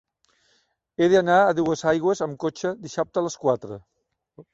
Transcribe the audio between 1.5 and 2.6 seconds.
Duesaigües amb